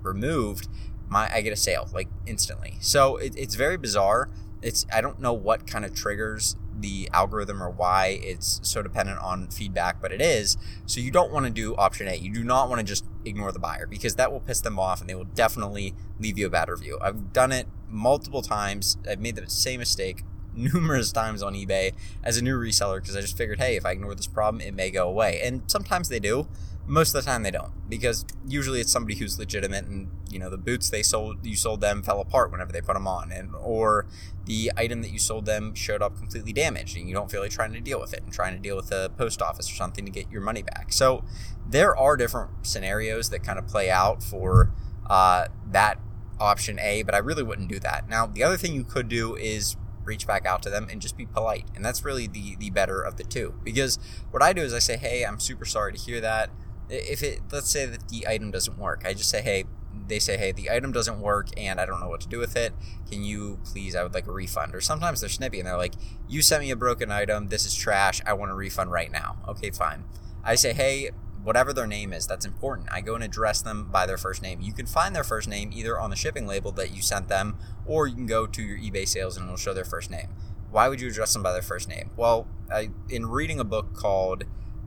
removed, 0.04 0.68
my 1.08 1.28
I 1.34 1.42
get 1.42 1.52
a 1.52 1.56
sale 1.56 1.90
like 1.92 2.10
instantly. 2.28 2.78
So 2.80 3.18
it, 3.18 3.34
it's 3.36 3.56
very 3.56 3.76
bizarre. 3.76 4.30
It's 4.62 4.86
I 4.94 5.02
don't 5.02 5.20
know 5.20 5.34
what 5.34 5.66
kind 5.66 5.84
of 5.84 5.96
triggers 5.96 6.56
the 6.80 7.10
algorithm 7.12 7.64
or 7.64 7.72
why 7.72 8.20
it's 8.22 8.60
so 8.62 8.84
dependent 8.84 9.18
on 9.18 9.48
feedback, 9.48 10.00
but 10.00 10.12
it 10.12 10.22
is. 10.22 10.58
So 10.86 11.02
you 11.02 11.10
don't 11.10 11.32
want 11.32 11.48
to 11.48 11.52
do 11.52 11.76
option 11.76 12.08
A. 12.08 12.14
You 12.14 12.32
do 12.32 12.44
not 12.44 12.70
want 12.70 12.80
to 12.82 12.86
just 12.86 13.06
ignore 13.26 13.52
the 13.52 13.60
buyer 13.60 13.88
because 13.88 14.16
that 14.16 14.32
will 14.32 14.40
piss 14.40 14.62
them 14.62 14.78
off 14.78 15.02
and 15.02 15.10
they 15.10 15.16
will 15.16 15.32
definitely 15.44 15.96
leave 16.20 16.38
you 16.38 16.46
a 16.46 16.52
bad 16.52 16.70
review. 16.70 17.00
I've 17.02 17.34
done 17.34 17.52
it 17.52 17.68
multiple 17.90 18.42
times. 18.42 18.98
I've 19.10 19.20
made 19.20 19.36
the 19.36 19.50
same 19.50 19.80
mistake 19.80 20.24
numerous 20.54 21.12
times 21.12 21.42
on 21.42 21.54
eBay 21.54 21.94
as 22.24 22.38
a 22.38 22.44
new 22.44 22.58
reseller 22.58 23.02
because 23.02 23.16
I 23.16 23.22
just 23.22 23.38
figured, 23.38 23.60
hey, 23.60 23.76
if 23.76 23.86
I 23.86 23.92
ignore 23.92 24.16
this 24.16 24.28
problem, 24.28 24.62
it 24.62 24.74
may 24.74 24.92
go 24.92 25.08
away. 25.08 25.40
And 25.44 25.64
sometimes 25.68 26.10
they 26.10 26.20
do. 26.20 26.48
Most 26.86 27.14
of 27.14 27.24
the 27.24 27.30
time 27.30 27.44
they 27.44 27.52
don't 27.52 27.72
because 27.88 28.26
usually 28.48 28.80
it's 28.82 28.92
somebody 28.92 29.14
who's 29.16 29.38
legitimate 29.38 29.86
and 29.86 30.10
you 30.32 30.40
know 30.40 30.50
the 30.50 30.58
boots 30.58 30.90
they 30.90 31.04
sold 31.04 31.46
you 31.46 31.56
sold 31.56 31.82
them 31.82 32.02
fell 32.02 32.20
apart 32.20 32.52
whenever 32.52 32.72
they 32.72 32.82
put 32.82 32.96
them 32.96 33.08
on 33.08 33.32
and 33.32 33.54
or 33.54 34.08
the 34.46 34.72
item 34.76 35.04
that 35.04 35.12
you 35.12 35.20
sold 35.20 35.46
them 35.46 35.76
showed 35.76 36.02
up 36.02 36.18
completely 36.18 36.52
damaged 36.52 36.98
and 36.98 37.08
you 37.08 37.14
don't 37.14 37.30
feel 37.30 37.42
like 37.42 37.52
trying 37.52 37.72
to 37.72 37.80
deal 37.80 38.00
with 38.00 38.12
it 38.12 38.24
and 38.24 38.34
trying 38.34 38.56
to 38.56 38.60
deal 38.60 38.76
with 38.76 38.90
the 38.90 39.12
post 39.18 39.40
office 39.40 39.72
or 39.72 39.76
something 39.76 40.04
to 40.04 40.12
get 40.12 40.30
your 40.32 40.42
money 40.42 40.64
back. 40.64 40.92
So 40.92 41.24
there 41.70 41.96
are 41.96 42.18
different 42.18 42.66
scenarios 42.66 43.30
that 43.30 43.44
kind 43.44 43.60
of 43.60 43.68
play 43.68 43.92
out 43.92 44.24
for 44.24 44.74
uh, 45.08 45.50
that 45.72 46.00
option 46.40 46.80
A, 46.80 47.04
but 47.04 47.16
I 47.16 47.20
really 47.20 47.44
wouldn't 47.44 47.70
do 47.70 47.80
that. 47.80 48.10
Now, 48.10 48.26
the 48.28 48.44
other 48.44 48.58
thing 48.58 48.74
you 48.74 48.84
could 48.84 49.08
do 49.08 49.36
is 49.36 49.76
reach 50.04 50.26
back 50.26 50.46
out 50.46 50.64
to 50.64 50.70
them 50.70 50.88
and 50.90 51.02
just 51.02 51.18
be 51.18 51.26
polite. 51.26 51.66
And 51.76 51.84
that's 51.86 52.04
really 52.04 52.28
the 52.28 52.56
the 52.58 52.70
better 52.70 53.02
of 53.02 53.18
the 53.18 53.24
two. 53.24 53.56
Because 53.64 54.00
what 54.32 54.42
I 54.42 54.54
do 54.54 54.62
is 54.62 54.74
I 54.74 54.80
say, 54.80 54.98
"Hey, 54.98 55.26
I'm 55.26 55.40
super 55.40 55.66
sorry 55.66 55.94
to 55.94 56.00
hear 56.00 56.22
that. 56.22 56.50
If 56.90 57.22
it 57.22 57.42
let's 57.52 57.70
say 57.70 57.86
that 57.86 58.10
the 58.10 58.28
item 58.28 58.52
doesn't 58.52 58.78
work, 58.78 59.04
I 59.06 59.14
just 59.14 59.30
say, 59.30 59.42
"Hey, 59.42 59.66
they 60.08 60.20
say, 60.20 60.38
hey, 60.38 60.52
the 60.52 60.70
item 60.70 60.92
doesn't 60.92 61.20
work 61.20 61.48
and 61.58 61.80
I 61.80 61.86
don't 61.86 62.00
know 62.00 62.10
what 62.10 62.22
to 62.22 62.28
do 62.28 62.40
with 62.40 62.56
it. 62.56 62.74
Can 63.10 63.24
you 63.24 63.60
please, 63.64 63.96
I 63.96 64.04
would 64.04 64.14
like 64.14 64.28
a 64.28 64.32
refund. 64.32 64.76
Or 64.76 64.82
sometimes 64.82 65.22
they're 65.22 65.30
snippy 65.30 65.60
and 65.60 65.68
they're 65.68 65.78
like, 65.78 65.94
you 66.28 66.42
sent 66.42 66.64
me 66.64 66.72
a 66.72 66.76
broken 66.76 67.12
item. 67.12 67.48
This 67.48 67.66
is 67.66 67.76
trash. 67.76 68.22
I 68.26 68.34
want 68.34 68.52
a 68.52 68.56
refund 68.56 68.92
right 68.92 69.12
now. 69.12 69.38
Okay, 69.48 69.72
fine. 69.72 70.06
I 70.44 70.56
say, 70.56 70.74
hey, 70.74 71.12
whatever 71.44 71.74
their 71.74 71.88
name 71.88 72.14
is, 72.14 72.28
that's 72.28 72.46
important. 72.46 72.90
I 72.92 73.02
go 73.02 73.16
and 73.16 73.24
address 73.24 73.62
them 73.62 73.90
by 73.92 74.06
their 74.06 74.18
first 74.18 74.42
name. 74.42 74.62
You 74.62 74.74
can 74.74 74.86
find 74.86 75.16
their 75.16 75.24
first 75.24 75.48
name 75.48 75.72
either 75.74 76.00
on 76.00 76.10
the 76.10 76.16
shipping 76.16 76.46
label 76.46 76.72
that 76.74 76.96
you 76.96 77.02
sent 77.02 77.28
them, 77.28 77.58
or 77.86 78.08
you 78.08 78.16
can 78.16 78.26
go 78.26 78.46
to 78.46 78.62
your 78.62 78.78
eBay 78.78 79.08
sales 79.08 79.38
and 79.38 79.46
it'll 79.46 79.58
show 79.58 79.74
their 79.74 79.86
first 79.86 80.12
name. 80.12 80.30
Why 80.72 80.88
would 80.88 81.02
you 81.02 81.08
address 81.08 81.34
them 81.34 81.44
by 81.44 81.54
their 81.54 81.62
first 81.62 81.88
name? 81.88 82.12
Well, 82.16 82.48
I, 82.72 82.90
in 83.10 83.28
reading 83.28 83.60
a 83.60 83.64
book 83.64 83.94
called, 83.94 84.44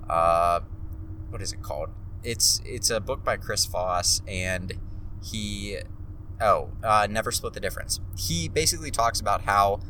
uh, 0.08 0.60
what 1.30 1.42
is 1.42 1.52
it 1.52 1.62
called? 1.62 1.90
It's 2.22 2.60
it's 2.64 2.88
a 2.90 3.00
book 3.00 3.24
by 3.24 3.36
Chris 3.36 3.64
Voss, 3.66 4.22
and 4.28 4.74
he, 5.24 5.78
oh, 6.40 6.70
uh, 6.84 7.08
never 7.10 7.32
split 7.32 7.52
the 7.54 7.60
difference. 7.60 7.98
He 8.16 8.48
basically 8.48 8.92
talks 8.92 9.18
about 9.18 9.42
how 9.42 9.80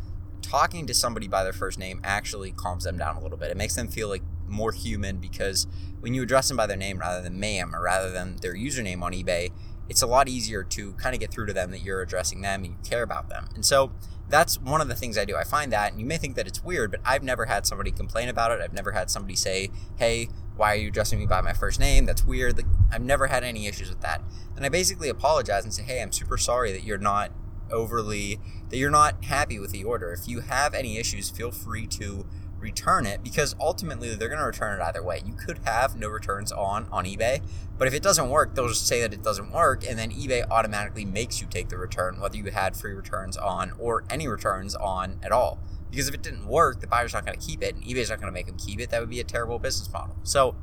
talking 0.41 0.87
to 0.87 0.95
somebody 0.95 1.29
by 1.29 1.45
their 1.45 1.53
first 1.53 1.79
name 1.79 2.01
actually 2.03 2.53
calms 2.53 2.85
them 2.85 2.97
down 2.97 3.17
a 3.17 3.21
little 3.21 3.39
bit. 3.39 3.51
It 3.51 3.57
makes 3.57 3.75
them 3.75 3.89
feel 3.89 4.09
like 4.09 4.23
more 4.53 4.73
human 4.73 5.19
because 5.19 5.67
when 6.01 6.15
you 6.15 6.23
address 6.23 6.49
them 6.49 6.57
by 6.57 6.67
their 6.67 6.77
name 6.77 6.99
rather 6.99 7.23
than 7.23 7.41
ma'am 7.41 7.75
or 7.75 7.83
rather 7.83 8.11
than 8.11 8.37
their 8.37 8.55
username 8.55 9.03
on 9.03 9.13
eBay, 9.13 9.51
it's 9.89 10.03
a 10.03 10.07
lot 10.07 10.29
easier 10.29 10.63
to 10.63 10.93
kind 10.95 11.15
of 11.15 11.21
get 11.21 11.31
through 11.31 11.47
to 11.47 11.53
them 11.53 11.71
that 11.71 11.83
you're 11.83 12.03
addressing 12.03 12.41
them 12.41 12.65
and 12.65 12.73
you 12.73 12.79
care 12.89 13.03
about 13.03 13.29
them. 13.29 13.49
And 13.55 13.65
so 13.65 13.93
that's 14.29 14.59
one 14.59 14.81
of 14.81 14.89
the 14.89 14.95
things 14.95 15.19
I 15.19 15.25
do. 15.25 15.37
I 15.37 15.45
find 15.45 15.73
that, 15.73 15.91
and 15.93 16.01
you 16.01 16.07
may 16.07 16.17
think 16.17 16.37
that 16.37 16.47
it's 16.47 16.65
weird, 16.65 16.93
but 16.93 17.01
I've 17.05 17.23
never 17.23 17.47
had 17.47 17.67
somebody 17.67 17.91
complain 17.91 18.29
about 18.29 18.51
it. 18.53 18.61
I've 18.63 18.73
never 18.73 18.93
had 18.93 19.11
somebody 19.11 19.37
say, 19.37 19.71
hey, 19.97 20.29
why 20.57 20.73
are 20.73 20.77
you 20.77 20.89
addressing 20.89 21.19
me 21.19 21.27
by 21.27 21.41
my 21.41 21.53
first 21.53 21.79
name? 21.79 22.07
That's 22.07 22.25
weird. 22.25 22.57
Like, 22.57 22.67
I've 22.91 23.03
never 23.03 23.27
had 23.27 23.45
any 23.45 23.67
issues 23.67 23.91
with 23.91 24.01
that. 24.01 24.23
And 24.57 24.65
I 24.65 24.69
basically 24.69 25.09
apologize 25.09 25.65
and 25.65 25.75
say, 25.75 25.83
hey, 25.83 26.01
I'm 26.01 26.13
super 26.13 26.39
sorry 26.39 26.73
that 26.73 26.85
you're 26.85 26.99
not 26.99 27.31
overly, 27.71 28.39
that 28.71 28.77
you're 28.77 28.91
not 28.91 29.25
happy 29.25 29.59
with 29.59 29.73
the 29.73 29.85
order. 29.85 30.13
If 30.13 30.29
you 30.29 30.41
have 30.41 30.75
any 30.75 30.99
issues, 30.99 31.29
feel 31.31 31.51
free 31.51 31.87
to 31.89 32.27
return 32.63 33.07
it 33.07 33.23
because 33.23 33.55
ultimately 33.61 34.15
they're 34.15 34.29
going 34.29 34.41
to 34.41 34.47
return 34.47 34.81
it 34.81 34.83
either 34.83 35.03
way. 35.03 35.21
You 35.25 35.35
could 35.35 35.59
have 35.65 35.97
no 35.97 36.09
returns 36.09 36.53
on 36.53 36.87
on 36.91 37.05
eBay, 37.05 37.43
but 37.77 37.89
if 37.89 37.95
it 37.95 38.03
doesn't 38.03 38.31
work, 38.31 38.55
they'll 38.55 38.69
just 38.69 38.87
say 38.87 39.01
that 39.03 39.13
it 39.13 39.23
doesn't 39.23 39.53
work 39.53 39.85
and 39.87 39.99
then 39.99 40.11
eBay 40.11 40.49
automatically 40.51 41.05
makes 41.05 41.41
you 41.41 41.47
take 41.47 41.69
the 41.69 41.77
return 41.77 42.21
whether 42.21 42.37
you 42.37 42.51
had 42.51 42.77
free 42.77 42.95
returns 42.95 43.37
on 43.37 43.73
or 43.79 44.05
any 44.09 44.29
returns 44.29 44.75
on 44.77 45.19
at 45.23 45.33
all. 45.33 45.59
Because 45.91 46.09
if 46.09 46.15
it 46.15 46.23
didn't 46.23 46.47
work, 46.47 46.81
the 46.81 46.87
buyer's 46.87 47.13
not 47.13 47.27
going 47.27 47.39
to 47.39 47.47
keep 47.47 47.63
it 47.63 47.75
and 47.75 47.85
eBay's 47.85 48.09
not 48.09 48.19
going 48.19 48.33
to 48.33 48.35
make 48.35 48.47
them 48.47 48.57
keep 48.57 48.81
it. 48.81 48.91
That 48.91 49.01
would 49.01 49.11
be 49.11 49.21
a 49.21 49.25
terrible 49.25 49.59
business 49.59 49.93
model. 49.93 50.17
So, 50.23 50.57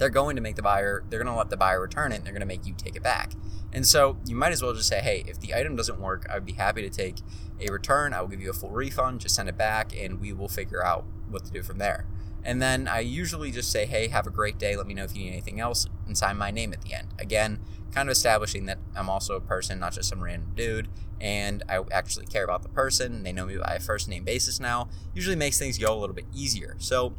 they're 0.00 0.08
going 0.08 0.34
to 0.34 0.40
make 0.40 0.56
the 0.56 0.62
buyer, 0.62 1.04
they're 1.10 1.22
going 1.22 1.30
to 1.30 1.36
let 1.36 1.50
the 1.50 1.58
buyer 1.58 1.78
return 1.78 2.10
it 2.10 2.16
and 2.16 2.24
they're 2.24 2.32
going 2.32 2.40
to 2.40 2.46
make 2.46 2.66
you 2.66 2.72
take 2.72 2.96
it 2.96 3.02
back. 3.02 3.34
And 3.70 3.86
so 3.86 4.16
you 4.26 4.34
might 4.34 4.50
as 4.50 4.62
well 4.62 4.72
just 4.72 4.88
say, 4.88 5.00
hey, 5.00 5.24
if 5.26 5.38
the 5.40 5.54
item 5.54 5.76
doesn't 5.76 6.00
work, 6.00 6.26
I'd 6.30 6.46
be 6.46 6.52
happy 6.52 6.80
to 6.82 6.88
take 6.88 7.16
a 7.60 7.70
return. 7.70 8.14
I 8.14 8.22
will 8.22 8.28
give 8.28 8.40
you 8.40 8.48
a 8.48 8.54
full 8.54 8.70
refund, 8.70 9.20
just 9.20 9.34
send 9.34 9.50
it 9.50 9.58
back, 9.58 9.92
and 9.96 10.18
we 10.18 10.32
will 10.32 10.48
figure 10.48 10.84
out 10.84 11.04
what 11.30 11.44
to 11.44 11.50
do 11.50 11.62
from 11.62 11.78
there. 11.78 12.06
And 12.42 12.60
then 12.62 12.88
I 12.88 13.00
usually 13.00 13.50
just 13.50 13.70
say, 13.70 13.86
hey, 13.86 14.08
have 14.08 14.26
a 14.26 14.30
great 14.30 14.58
day. 14.58 14.76
Let 14.76 14.86
me 14.86 14.94
know 14.94 15.04
if 15.04 15.14
you 15.14 15.24
need 15.24 15.32
anything 15.32 15.60
else 15.60 15.86
and 16.06 16.16
sign 16.16 16.38
my 16.38 16.50
name 16.50 16.72
at 16.72 16.82
the 16.82 16.94
end. 16.94 17.08
Again, 17.18 17.60
kind 17.92 18.08
of 18.08 18.12
establishing 18.12 18.66
that 18.66 18.78
I'm 18.96 19.10
also 19.10 19.36
a 19.36 19.40
person, 19.40 19.78
not 19.78 19.92
just 19.92 20.08
some 20.08 20.22
random 20.22 20.52
dude, 20.54 20.88
and 21.20 21.62
I 21.68 21.80
actually 21.92 22.26
care 22.26 22.44
about 22.44 22.62
the 22.62 22.68
person. 22.68 23.22
They 23.22 23.32
know 23.32 23.46
me 23.46 23.56
by 23.56 23.74
a 23.74 23.80
first 23.80 24.08
name 24.08 24.24
basis 24.24 24.58
now. 24.58 24.88
Usually 25.14 25.36
makes 25.36 25.58
things 25.58 25.76
go 25.76 25.92
a 25.92 25.98
little 25.98 26.14
bit 26.14 26.26
easier. 26.34 26.76
So 26.78 27.14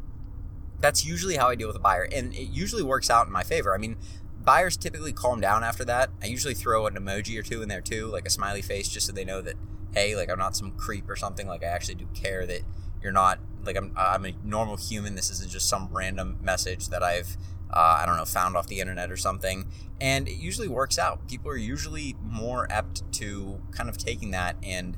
that's 0.80 1.06
usually 1.06 1.36
how 1.36 1.50
I 1.50 1.56
deal 1.56 1.68
with 1.68 1.78
a 1.78 1.82
buyer, 1.82 2.08
and 2.12 2.34
it 2.34 2.50
usually 2.50 2.84
works 2.84 3.10
out 3.10 3.28
in 3.28 3.34
my 3.34 3.44
favor. 3.44 3.76
I 3.76 3.78
mean, 3.78 3.98
buyers 4.44 4.76
typically 4.76 5.14
calm 5.14 5.40
down 5.40 5.64
after 5.64 5.86
that. 5.86 6.10
I 6.24 6.26
usually 6.26 6.56
throw 6.56 6.88
an 6.88 6.96
emoji 6.96 7.38
or 7.38 7.44
two 7.44 7.62
in 7.62 7.70
there 7.70 7.82
too, 7.82 8.08
like 8.08 8.26
a 8.26 8.32
smiley 8.32 8.64
face, 8.64 8.90
just 8.90 9.06
so 9.06 9.14
they 9.14 9.26
know 9.26 9.42
that 9.42 9.56
hey, 9.94 10.16
like 10.16 10.30
I'm 10.30 10.40
not 10.40 10.56
some 10.56 10.72
creep 10.72 11.10
or 11.10 11.16
something. 11.16 11.48
Like 11.48 11.64
I 11.64 11.68
actually 11.68 11.96
do 11.96 12.08
care 12.14 12.46
that 12.46 12.62
you're 13.02 13.12
not 13.12 13.40
like 13.66 13.78
I'm. 13.78 13.94
I'm 13.96 14.26
a 14.26 14.34
normal 14.44 14.78
human. 14.78 15.16
This 15.16 15.30
isn't 15.30 15.50
just 15.50 15.70
some 15.70 15.90
random 15.92 16.38
message 16.42 16.90
that 16.90 17.04
I've 17.04 17.38
uh, 17.74 18.00
I 18.02 18.06
don't 18.06 18.18
know 18.18 18.26
found 18.26 18.56
off 18.56 18.68
the 18.68 18.80
internet 18.80 19.12
or 19.12 19.18
something. 19.18 19.68
And 20.00 20.28
it 20.28 20.36
usually 20.36 20.68
works 20.68 20.98
out. 21.00 21.28
People 21.28 21.52
are 21.52 21.58
usually 21.58 22.16
more 22.22 22.68
apt 22.72 23.10
to 23.14 23.62
kind 23.72 23.90
of 23.90 23.98
taking 23.98 24.32
that 24.32 24.58
and 24.64 24.98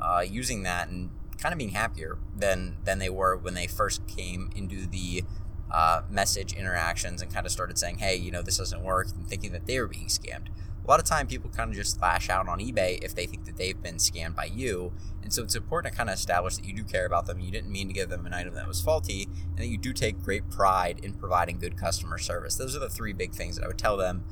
uh, 0.00 0.24
using 0.26 0.62
that 0.62 0.88
and 0.88 1.10
kind 1.38 1.52
of 1.52 1.58
being 1.58 1.70
happier 1.70 2.18
than 2.36 2.76
than 2.84 2.98
they 2.98 3.10
were 3.10 3.36
when 3.36 3.54
they 3.54 3.66
first 3.66 4.06
came 4.06 4.50
into 4.54 4.86
the 4.86 5.24
uh, 5.70 6.02
message 6.08 6.52
interactions 6.52 7.22
and 7.22 7.32
kind 7.32 7.46
of 7.46 7.52
started 7.52 7.78
saying, 7.78 7.98
"Hey, 7.98 8.16
you 8.16 8.30
know, 8.30 8.42
this 8.42 8.58
doesn't 8.58 8.82
work," 8.82 9.08
and 9.14 9.26
thinking 9.26 9.52
that 9.52 9.66
they 9.66 9.80
were 9.80 9.88
being 9.88 10.06
scammed. 10.06 10.48
A 10.84 10.90
lot 10.90 10.98
of 10.98 11.06
time, 11.06 11.28
people 11.28 11.48
kind 11.48 11.70
of 11.70 11.76
just 11.76 12.00
lash 12.02 12.28
out 12.28 12.48
on 12.48 12.58
eBay 12.58 13.02
if 13.04 13.14
they 13.14 13.26
think 13.26 13.44
that 13.44 13.56
they've 13.56 13.80
been 13.80 13.96
scammed 13.96 14.34
by 14.34 14.46
you, 14.46 14.92
and 15.22 15.32
so 15.32 15.44
it's 15.44 15.54
important 15.54 15.92
to 15.92 15.96
kind 15.96 16.10
of 16.10 16.14
establish 16.14 16.56
that 16.56 16.64
you 16.64 16.74
do 16.74 16.82
care 16.82 17.06
about 17.06 17.26
them. 17.26 17.38
You 17.38 17.52
didn't 17.52 17.70
mean 17.70 17.86
to 17.86 17.94
give 17.94 18.08
them 18.08 18.26
an 18.26 18.34
item 18.34 18.54
that 18.54 18.66
was 18.66 18.80
faulty, 18.80 19.28
and 19.50 19.58
that 19.58 19.68
you 19.68 19.78
do 19.78 19.92
take 19.92 20.20
great 20.22 20.50
pride 20.50 20.98
in 21.02 21.14
providing 21.14 21.60
good 21.60 21.76
customer 21.76 22.18
service. 22.18 22.56
Those 22.56 22.74
are 22.74 22.80
the 22.80 22.88
three 22.88 23.12
big 23.12 23.32
things 23.32 23.56
that 23.56 23.64
I 23.64 23.68
would 23.68 23.78
tell 23.78 23.96
them. 23.96 24.24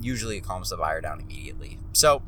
Usually, 0.00 0.36
it 0.36 0.44
calms 0.44 0.70
the 0.70 0.76
buyer 0.76 1.00
down 1.00 1.20
immediately. 1.20 1.78
So, 1.92 2.22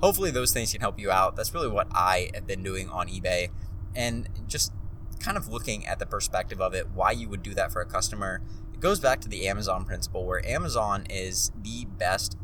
hopefully, 0.00 0.32
those 0.32 0.52
things 0.52 0.72
can 0.72 0.80
help 0.80 0.98
you 0.98 1.12
out. 1.12 1.36
That's 1.36 1.54
really 1.54 1.68
what 1.68 1.86
I 1.92 2.30
have 2.34 2.46
been 2.48 2.64
doing 2.64 2.88
on 2.88 3.06
eBay 3.08 3.50
and 3.94 4.28
just 4.48 4.72
kind 5.20 5.36
of 5.36 5.48
looking 5.48 5.86
at 5.86 5.98
the 6.00 6.06
perspective 6.06 6.60
of 6.60 6.74
it, 6.74 6.88
why 6.90 7.12
you 7.12 7.28
would 7.28 7.42
do 7.42 7.54
that 7.54 7.72
for 7.72 7.80
a 7.80 7.86
customer. 7.86 8.42
It 8.74 8.80
goes 8.80 8.98
back 8.98 9.20
to 9.20 9.28
the 9.28 9.46
Amazon 9.46 9.84
principle 9.84 10.26
where 10.26 10.44
Amazon 10.44 11.06
is 11.08 11.52
the 11.62 11.84
best 11.84 12.36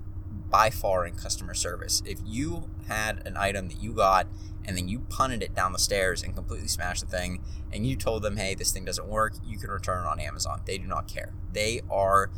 by 0.50 0.70
far 0.70 1.06
in 1.06 1.14
customer 1.14 1.54
service. 1.54 2.02
If 2.06 2.18
you 2.24 2.68
had 2.88 3.26
an 3.26 3.36
item 3.36 3.68
that 3.68 3.82
you 3.82 3.92
got 3.92 4.26
and 4.64 4.76
then 4.76 4.88
you 4.88 5.00
punted 5.00 5.42
it 5.42 5.54
down 5.54 5.72
the 5.72 5.78
stairs 5.78 6.22
and 6.22 6.34
completely 6.34 6.68
smashed 6.68 7.00
the 7.00 7.10
thing 7.10 7.42
and 7.72 7.86
you 7.86 7.96
told 7.96 8.22
them, 8.22 8.36
hey, 8.36 8.54
this 8.54 8.72
thing 8.72 8.84
doesn't 8.84 9.08
work, 9.08 9.34
you 9.44 9.58
can 9.58 9.70
return 9.70 10.04
it 10.04 10.08
on 10.08 10.20
Amazon. 10.20 10.60
They 10.64 10.78
do 10.78 10.86
not 10.86 11.08
care. 11.08 11.32
They 11.52 11.80
are 11.90 12.30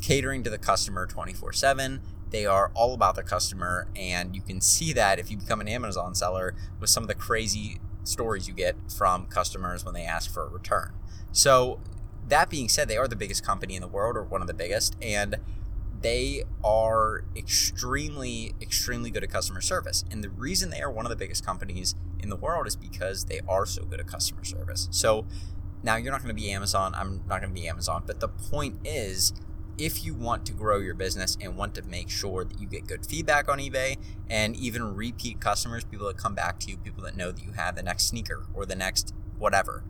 catering 0.00 0.42
to 0.44 0.50
the 0.50 0.58
customer 0.58 1.06
24 1.06 1.52
7. 1.52 2.00
They 2.30 2.44
are 2.44 2.70
all 2.74 2.92
about 2.92 3.14
the 3.14 3.22
customer, 3.22 3.86
and 3.94 4.34
you 4.34 4.42
can 4.42 4.60
see 4.60 4.92
that 4.92 5.18
if 5.18 5.30
you 5.30 5.36
become 5.36 5.60
an 5.60 5.68
Amazon 5.68 6.14
seller 6.14 6.54
with 6.80 6.90
some 6.90 7.04
of 7.04 7.08
the 7.08 7.14
crazy 7.14 7.78
stories 8.02 8.48
you 8.48 8.54
get 8.54 8.74
from 8.90 9.26
customers 9.26 9.84
when 9.84 9.94
they 9.94 10.04
ask 10.04 10.32
for 10.32 10.44
a 10.44 10.48
return. 10.48 10.92
So, 11.32 11.80
that 12.28 12.50
being 12.50 12.68
said, 12.68 12.88
they 12.88 12.96
are 12.96 13.06
the 13.06 13.16
biggest 13.16 13.44
company 13.44 13.76
in 13.76 13.80
the 13.80 13.88
world, 13.88 14.16
or 14.16 14.24
one 14.24 14.40
of 14.40 14.48
the 14.48 14.54
biggest, 14.54 14.96
and 15.00 15.36
they 16.02 16.44
are 16.64 17.24
extremely, 17.36 18.54
extremely 18.60 19.10
good 19.10 19.24
at 19.24 19.30
customer 19.30 19.60
service. 19.60 20.04
And 20.10 20.22
the 20.22 20.30
reason 20.30 20.70
they 20.70 20.80
are 20.80 20.90
one 20.90 21.06
of 21.06 21.10
the 21.10 21.16
biggest 21.16 21.44
companies 21.44 21.94
in 22.20 22.28
the 22.28 22.36
world 22.36 22.66
is 22.66 22.76
because 22.76 23.26
they 23.26 23.40
are 23.48 23.66
so 23.66 23.84
good 23.84 24.00
at 24.00 24.06
customer 24.06 24.44
service. 24.44 24.88
So, 24.90 25.26
now 25.82 25.96
you're 25.96 26.10
not 26.10 26.22
going 26.22 26.34
to 26.34 26.40
be 26.40 26.50
Amazon, 26.50 26.94
I'm 26.96 27.22
not 27.28 27.40
going 27.40 27.54
to 27.54 27.60
be 27.60 27.68
Amazon, 27.68 28.02
but 28.06 28.18
the 28.18 28.28
point 28.28 28.80
is 28.84 29.32
if 29.78 30.04
you 30.04 30.14
want 30.14 30.46
to 30.46 30.52
grow 30.52 30.78
your 30.78 30.94
business 30.94 31.36
and 31.40 31.56
want 31.56 31.74
to 31.74 31.82
make 31.82 32.08
sure 32.08 32.44
that 32.44 32.60
you 32.60 32.66
get 32.66 32.86
good 32.86 33.04
feedback 33.04 33.48
on 33.48 33.58
eBay 33.58 33.96
and 34.28 34.56
even 34.56 34.96
repeat 34.96 35.40
customers, 35.40 35.84
people 35.84 36.06
that 36.08 36.16
come 36.16 36.34
back 36.34 36.58
to 36.60 36.70
you, 36.70 36.76
people 36.78 37.04
that 37.04 37.16
know 37.16 37.30
that 37.30 37.44
you 37.44 37.52
have 37.52 37.76
the 37.76 37.82
next 37.82 38.08
sneaker 38.08 38.46
or 38.54 38.64
the 38.64 38.74
next 38.74 39.14
whatever, 39.38 39.84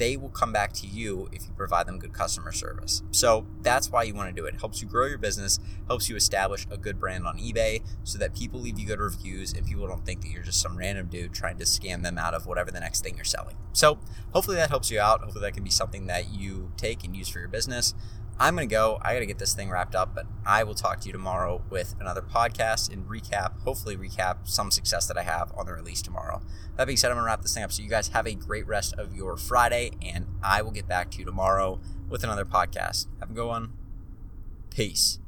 they 0.00 0.16
will 0.16 0.30
come 0.30 0.50
back 0.52 0.72
to 0.72 0.86
you 0.86 1.28
if 1.30 1.42
you 1.46 1.52
provide 1.54 1.86
them 1.86 1.98
good 1.98 2.14
customer 2.14 2.52
service. 2.52 3.02
So 3.10 3.46
that's 3.60 3.90
why 3.90 4.02
you 4.04 4.14
want 4.14 4.34
to 4.34 4.34
do 4.34 4.46
it. 4.46 4.50
it. 4.54 4.60
Helps 4.60 4.80
you 4.80 4.88
grow 4.88 5.06
your 5.06 5.18
business, 5.18 5.58
helps 5.86 6.08
you 6.08 6.16
establish 6.16 6.66
a 6.70 6.78
good 6.78 6.98
brand 6.98 7.26
on 7.26 7.38
eBay 7.38 7.82
so 8.02 8.18
that 8.18 8.34
people 8.34 8.60
leave 8.60 8.78
you 8.78 8.86
good 8.86 8.98
reviews 8.98 9.52
and 9.52 9.66
people 9.66 9.86
don't 9.86 10.04
think 10.06 10.22
that 10.22 10.30
you're 10.30 10.42
just 10.42 10.60
some 10.60 10.76
random 10.76 11.06
dude 11.08 11.34
trying 11.34 11.58
to 11.58 11.64
scam 11.64 12.02
them 12.02 12.18
out 12.18 12.34
of 12.34 12.46
whatever 12.46 12.70
the 12.70 12.80
next 12.80 13.02
thing 13.02 13.14
you're 13.16 13.24
selling. 13.24 13.56
So 13.72 13.98
hopefully 14.32 14.56
that 14.56 14.70
helps 14.70 14.90
you 14.90 15.00
out. 15.00 15.20
Hopefully 15.20 15.42
that 15.42 15.54
can 15.54 15.64
be 15.64 15.70
something 15.70 16.06
that 16.06 16.32
you 16.32 16.72
take 16.76 17.04
and 17.04 17.14
use 17.14 17.28
for 17.28 17.40
your 17.40 17.48
business. 17.48 17.94
I'm 18.42 18.56
going 18.56 18.66
to 18.66 18.74
go. 18.74 18.98
I 19.02 19.12
got 19.12 19.20
to 19.20 19.26
get 19.26 19.38
this 19.38 19.52
thing 19.52 19.68
wrapped 19.68 19.94
up, 19.94 20.14
but 20.14 20.24
I 20.46 20.64
will 20.64 20.74
talk 20.74 21.00
to 21.00 21.06
you 21.06 21.12
tomorrow 21.12 21.62
with 21.68 21.94
another 22.00 22.22
podcast 22.22 22.90
and 22.90 23.06
recap, 23.06 23.60
hopefully, 23.60 23.98
recap 23.98 24.48
some 24.48 24.70
success 24.70 25.06
that 25.08 25.18
I 25.18 25.22
have 25.24 25.52
on 25.58 25.66
the 25.66 25.74
release 25.74 26.00
tomorrow. 26.00 26.40
That 26.78 26.86
being 26.86 26.96
said, 26.96 27.10
I'm 27.10 27.16
going 27.16 27.24
to 27.24 27.26
wrap 27.26 27.42
this 27.42 27.52
thing 27.52 27.64
up. 27.64 27.70
So, 27.70 27.82
you 27.82 27.90
guys 27.90 28.08
have 28.08 28.26
a 28.26 28.34
great 28.34 28.66
rest 28.66 28.94
of 28.94 29.14
your 29.14 29.36
Friday, 29.36 29.90
and 30.00 30.26
I 30.42 30.62
will 30.62 30.70
get 30.70 30.88
back 30.88 31.10
to 31.10 31.18
you 31.18 31.26
tomorrow 31.26 31.80
with 32.08 32.24
another 32.24 32.46
podcast. 32.46 33.08
Have 33.20 33.30
a 33.30 33.34
good 33.34 33.46
one. 33.46 33.74
Peace. 34.70 35.18